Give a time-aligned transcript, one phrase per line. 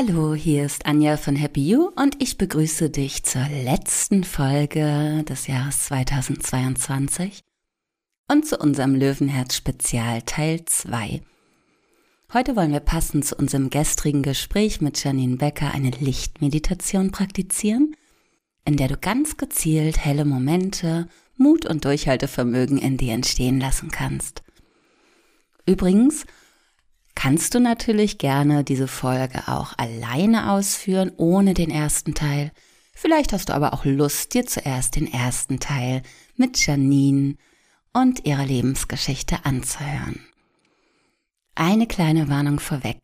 [0.00, 5.48] Hallo, hier ist Anja von Happy You und ich begrüße dich zur letzten Folge des
[5.48, 7.42] Jahres 2022
[8.30, 11.20] und zu unserem Löwenherz-Spezial Teil 2.
[12.32, 17.96] Heute wollen wir passend zu unserem gestrigen Gespräch mit Janine Becker eine Lichtmeditation praktizieren,
[18.64, 24.44] in der du ganz gezielt helle Momente, Mut und Durchhaltevermögen in dir entstehen lassen kannst.
[25.66, 26.24] Übrigens,
[27.18, 32.52] kannst du natürlich gerne diese Folge auch alleine ausführen, ohne den ersten Teil.
[32.94, 36.02] Vielleicht hast du aber auch Lust, dir zuerst den ersten Teil
[36.36, 37.34] mit Janine
[37.92, 40.20] und ihrer Lebensgeschichte anzuhören.
[41.56, 42.98] Eine kleine Warnung vorweg.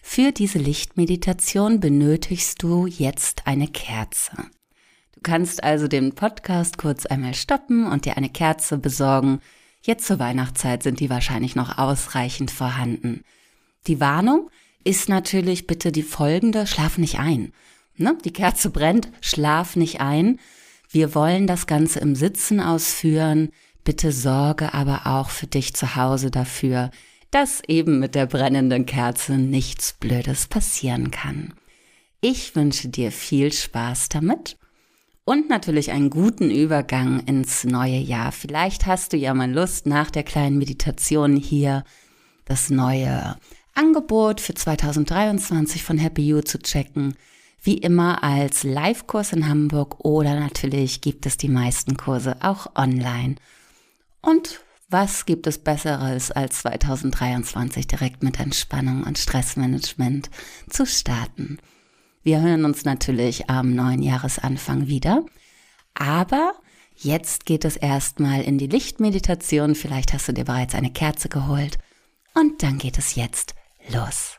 [0.00, 4.36] Für diese Lichtmeditation benötigst du jetzt eine Kerze.
[5.16, 9.40] Du kannst also den Podcast kurz einmal stoppen und dir eine Kerze besorgen.
[9.82, 13.24] Jetzt zur Weihnachtszeit sind die wahrscheinlich noch ausreichend vorhanden.
[13.86, 14.50] Die Warnung
[14.84, 17.52] ist natürlich bitte die folgende, schlaf nicht ein.
[17.96, 18.16] Ne?
[18.24, 20.38] Die Kerze brennt, schlaf nicht ein.
[20.90, 23.50] Wir wollen das Ganze im Sitzen ausführen.
[23.84, 26.90] Bitte sorge aber auch für dich zu Hause dafür,
[27.30, 31.54] dass eben mit der brennenden Kerze nichts Blödes passieren kann.
[32.20, 34.56] Ich wünsche dir viel Spaß damit
[35.24, 38.32] und natürlich einen guten Übergang ins neue Jahr.
[38.32, 41.84] Vielleicht hast du ja mal Lust, nach der kleinen Meditation hier
[42.46, 43.36] das neue
[43.78, 47.14] Angebot für 2023 von Happy You zu checken.
[47.62, 53.36] Wie immer als Live-Kurs in Hamburg oder natürlich gibt es die meisten Kurse auch online.
[54.20, 60.28] Und was gibt es Besseres als 2023 direkt mit Entspannung und Stressmanagement
[60.68, 61.58] zu starten?
[62.24, 65.24] Wir hören uns natürlich am neuen Jahresanfang wieder.
[65.94, 66.54] Aber
[66.96, 69.76] jetzt geht es erstmal in die Lichtmeditation.
[69.76, 71.78] Vielleicht hast du dir bereits eine Kerze geholt.
[72.34, 73.54] Und dann geht es jetzt
[73.88, 74.38] los.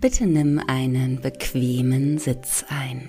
[0.00, 3.08] Bitte nimm einen bequemen Sitz ein.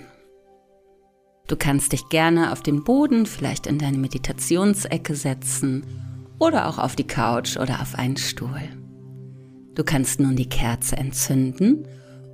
[1.47, 5.85] Du kannst dich gerne auf den Boden, vielleicht in deine Meditationsecke setzen
[6.39, 8.61] oder auch auf die Couch oder auf einen Stuhl.
[9.75, 11.87] Du kannst nun die Kerze entzünden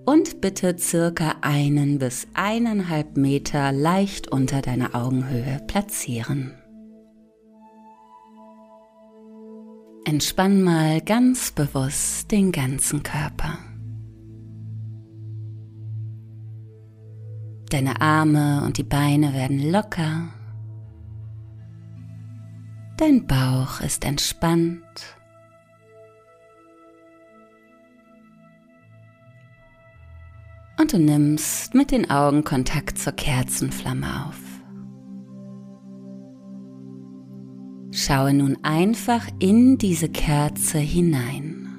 [0.05, 6.53] und bitte circa einen bis eineinhalb Meter leicht unter deiner Augenhöhe platzieren.
[10.05, 13.57] Entspann mal ganz bewusst den ganzen Körper.
[17.69, 20.27] Deine Arme und die Beine werden locker.
[22.97, 24.83] Dein Bauch ist entspannt.
[30.79, 34.52] Und du nimmst mit den Augen Kontakt zur Kerzenflamme auf.
[38.05, 41.69] Schaue nun einfach in diese Kerze hinein,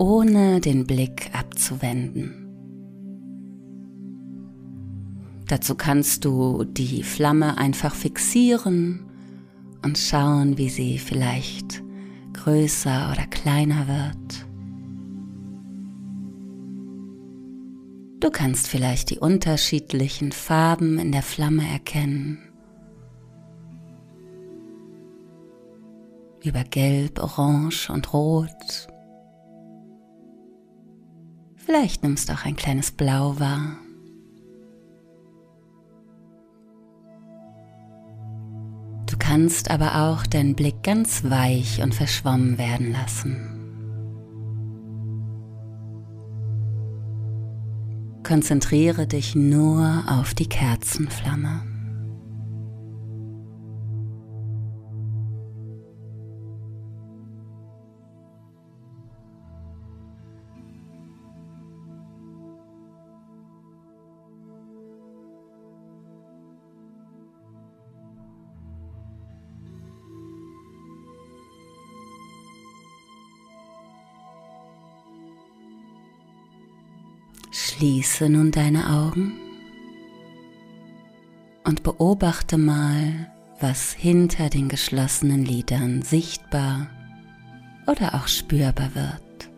[0.00, 2.48] ohne den Blick abzuwenden.
[5.46, 9.06] Dazu kannst du die Flamme einfach fixieren
[9.84, 11.84] und schauen, wie sie vielleicht
[12.32, 14.46] größer oder kleiner wird.
[18.18, 22.47] Du kannst vielleicht die unterschiedlichen Farben in der Flamme erkennen.
[26.44, 28.88] Über Gelb, Orange und Rot.
[31.56, 33.76] Vielleicht nimmst du auch ein kleines Blau wahr.
[39.06, 43.54] Du kannst aber auch deinen Blick ganz weich und verschwommen werden lassen.
[48.22, 51.77] Konzentriere dich nur auf die Kerzenflamme.
[77.78, 79.34] Schließe nun deine Augen
[81.62, 83.30] und beobachte mal,
[83.60, 86.88] was hinter den geschlossenen Lidern sichtbar
[87.86, 89.48] oder auch spürbar wird.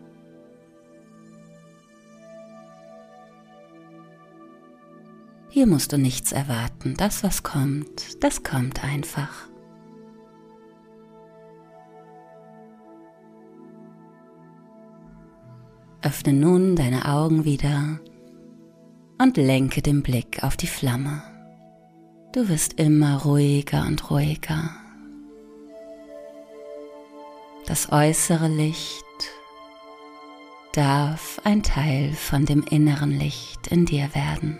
[5.49, 6.93] Hier musst du nichts erwarten.
[6.97, 9.47] Das, was kommt, das kommt einfach.
[16.03, 17.99] Öffne nun deine Augen wieder
[19.21, 21.21] und lenke den Blick auf die Flamme.
[22.33, 24.71] Du wirst immer ruhiger und ruhiger.
[27.67, 29.05] Das äußere Licht
[30.73, 34.57] darf ein Teil von dem inneren Licht in dir werden.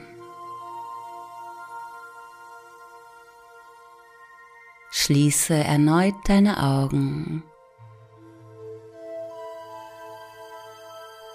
[4.91, 7.41] Schließe erneut deine Augen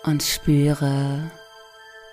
[0.05, 1.33] und spüre,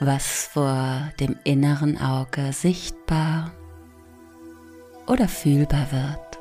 [0.05, 3.51] was vor dem inneren Auge sichtbar
[5.07, 6.33] oder fühlbar wird.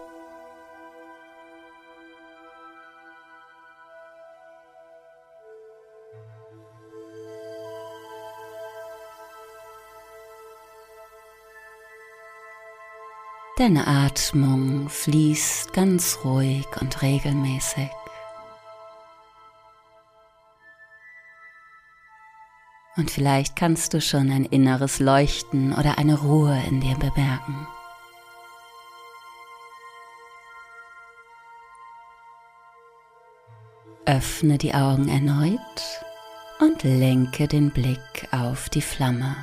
[13.58, 17.90] Deine Atmung fließt ganz ruhig und regelmäßig.
[22.96, 27.66] Und vielleicht kannst du schon ein inneres Leuchten oder eine Ruhe in dir bemerken.
[34.04, 35.58] Öffne die Augen erneut
[36.60, 39.36] und lenke den Blick auf die Flamme.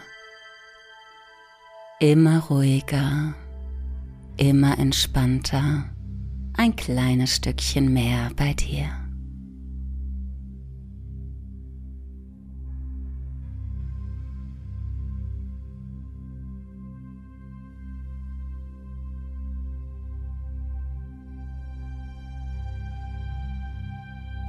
[2.00, 3.34] Immer ruhiger,
[4.38, 5.90] immer entspannter,
[6.56, 9.09] ein kleines Stückchen mehr bei dir.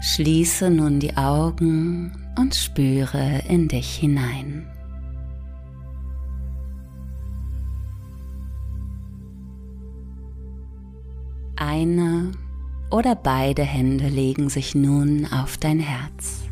[0.02, 4.66] Schließe nun die Augen und spüre in dich hinein.
[11.56, 12.32] Eine
[12.90, 16.44] oder beide Hände legen sich nun auf dein Herz.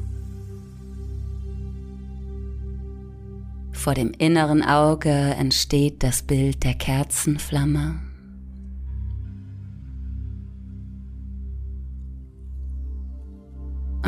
[3.72, 8.07] Vor dem inneren Auge entsteht das Bild der Kerzenflamme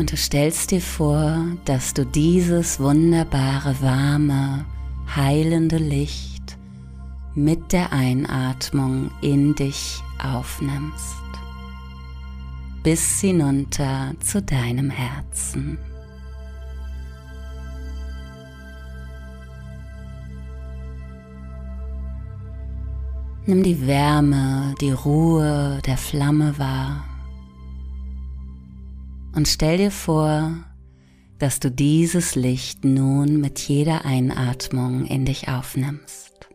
[0.01, 4.65] Und du stellst dir vor, dass du dieses wunderbare, warme,
[5.15, 6.57] heilende Licht
[7.35, 11.17] mit der Einatmung in dich aufnimmst,
[12.83, 15.77] bis hinunter zu deinem Herzen.
[23.45, 27.10] Nimm die Wärme, die Ruhe der Flamme wahr
[29.35, 30.53] und stell dir vor,
[31.39, 36.49] dass du dieses Licht nun mit jeder Einatmung in dich aufnimmst.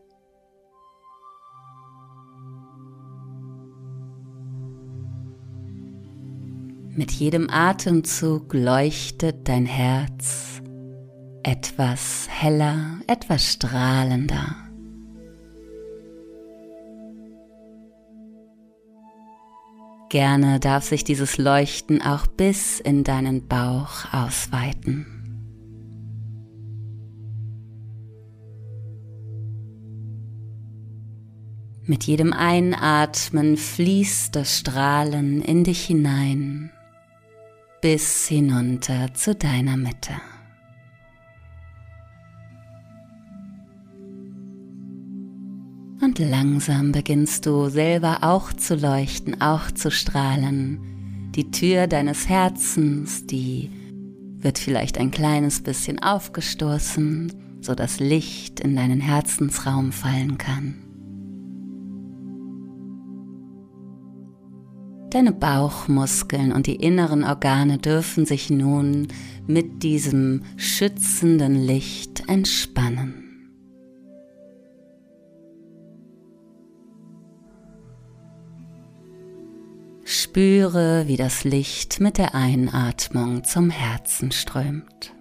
[6.98, 10.62] Mit jedem Atemzug leuchtet dein Herz
[11.44, 14.65] etwas heller, etwas strahlender.
[20.10, 25.08] Gerne darf sich dieses Leuchten auch bis in deinen Bauch ausweiten.
[31.88, 36.72] Mit jedem Einatmen fließt das Strahlen in dich hinein
[37.86, 40.14] bis hinunter zu deiner Mitte.
[46.18, 50.80] Und langsam beginnst du selber auch zu leuchten, auch zu strahlen.
[51.36, 53.70] Die Tür deines Herzens, die
[54.38, 60.76] wird vielleicht ein kleines bisschen aufgestoßen, so dass Licht in deinen Herzensraum fallen kann.
[65.10, 69.10] Deine Bauchmuskeln und die inneren Organe dürfen sich nun
[69.48, 73.25] mit diesem schützenden Licht entspannen.
[80.36, 85.14] Spüre, wie das Licht mit der Einatmung zum Herzen strömt.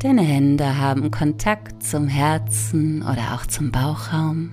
[0.00, 4.50] Deine Hände haben Kontakt zum Herzen oder auch zum Bauchraum.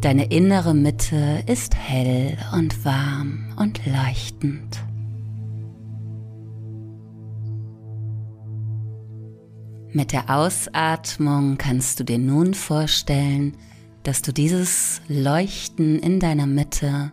[0.00, 4.91] Deine innere Mitte ist hell und warm und leuchtend.
[9.94, 13.58] Mit der Ausatmung kannst du dir nun vorstellen,
[14.04, 17.12] dass du dieses Leuchten in deiner Mitte,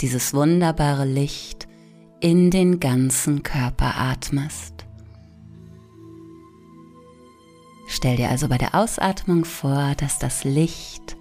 [0.00, 1.68] dieses wunderbare Licht
[2.18, 4.74] in den ganzen Körper atmest.
[7.86, 11.16] Stell dir also bei der Ausatmung vor, dass das Licht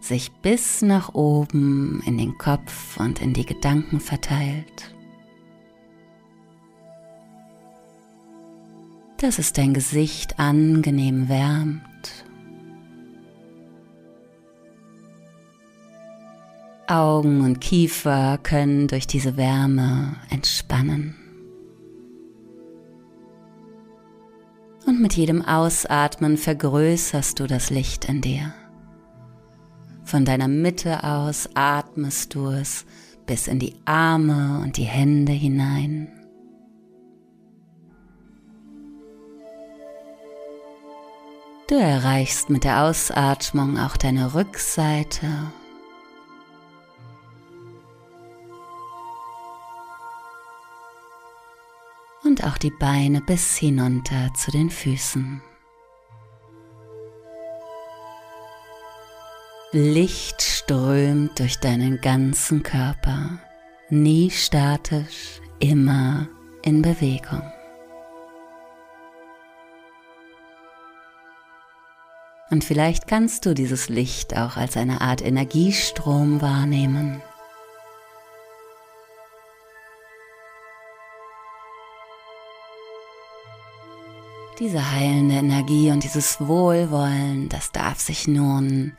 [0.00, 4.94] sich bis nach oben in den Kopf und in die Gedanken verteilt.
[9.22, 11.80] Dass es dein Gesicht angenehm wärmt.
[16.88, 21.14] Augen und Kiefer können durch diese Wärme entspannen.
[24.86, 28.52] Und mit jedem Ausatmen vergrößerst du das Licht in dir.
[30.04, 32.84] Von deiner Mitte aus atmest du es
[33.24, 36.21] bis in die Arme und die Hände hinein.
[41.72, 45.26] Du erreichst mit der Ausatmung auch deine Rückseite.
[52.24, 55.40] Und auch die Beine bis hinunter zu den Füßen.
[59.70, 63.38] Licht strömt durch deinen ganzen Körper,
[63.88, 66.28] nie statisch, immer
[66.62, 67.50] in Bewegung.
[72.52, 77.22] Und vielleicht kannst du dieses Licht auch als eine Art Energiestrom wahrnehmen.
[84.58, 88.98] Diese heilende Energie und dieses Wohlwollen, das darf sich nun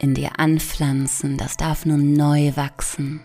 [0.00, 3.20] in dir anpflanzen, das darf nun neu wachsen.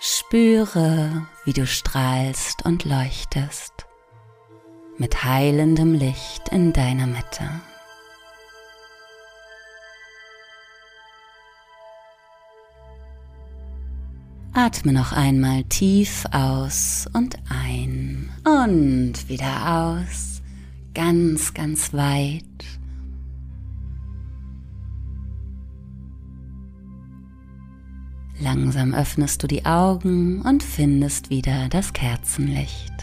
[0.00, 3.85] Spüre, wie du strahlst und leuchtest
[4.98, 7.44] mit heilendem Licht in deiner Mitte.
[14.52, 20.40] Atme noch einmal tief aus und ein und wieder aus,
[20.94, 22.42] ganz, ganz weit.
[28.40, 32.94] Langsam öffnest du die Augen und findest wieder das Kerzenlicht.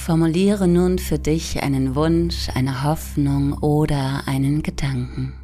[0.00, 5.34] Formuliere nun für dich einen Wunsch, eine Hoffnung oder einen Gedanken.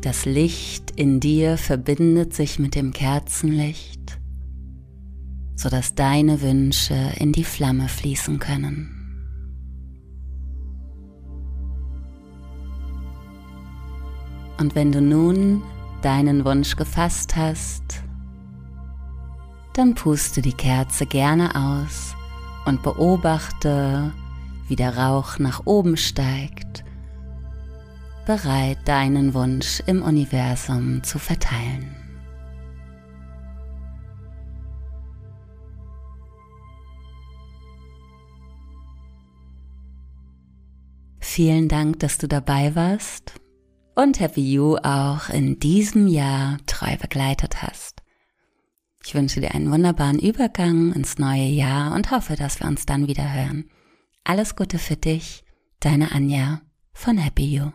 [0.00, 4.18] Das Licht in dir verbindet sich mit dem Kerzenlicht,
[5.54, 8.94] sodass deine Wünsche in die Flamme fließen können.
[14.58, 15.62] Und wenn du nun
[16.02, 18.02] deinen Wunsch gefasst hast,
[19.74, 22.14] dann puste die Kerze gerne aus
[22.66, 24.12] und beobachte,
[24.66, 26.84] wie der Rauch nach oben steigt,
[28.26, 31.94] bereit deinen Wunsch im Universum zu verteilen.
[41.20, 43.40] Vielen Dank, dass du dabei warst
[43.98, 48.00] und Happy You auch in diesem Jahr treu begleitet hast.
[49.04, 53.08] Ich wünsche dir einen wunderbaren Übergang ins neue Jahr und hoffe, dass wir uns dann
[53.08, 53.68] wieder hören.
[54.22, 55.42] Alles Gute für dich,
[55.80, 56.60] deine Anja
[56.92, 57.72] von Happy You.